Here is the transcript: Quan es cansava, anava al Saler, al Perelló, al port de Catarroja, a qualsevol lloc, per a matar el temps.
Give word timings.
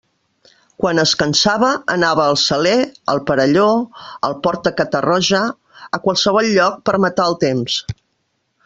Quan 0.83 1.01
es 1.01 1.11
cansava, 1.21 1.69
anava 1.95 2.25
al 2.31 2.39
Saler, 2.45 2.73
al 3.15 3.21
Perelló, 3.29 3.69
al 4.31 4.37
port 4.49 4.67
de 4.71 4.75
Catarroja, 4.81 5.45
a 5.99 6.03
qualsevol 6.09 6.53
lloc, 6.59 6.83
per 6.91 6.99
a 7.01 7.05
matar 7.09 7.31
el 7.33 7.41
temps. 7.51 7.83